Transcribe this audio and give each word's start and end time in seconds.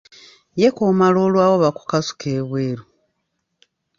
"Ye 0.59 0.69
k’omala 0.75 1.19
olwawo, 1.27 1.55
bakukasuka 1.63 2.25
ebweru." 2.39 2.83